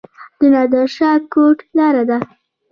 [0.39, 2.17] د نادر شاه کوټ لاره ده